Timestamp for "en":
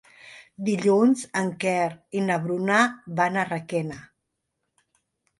1.41-1.51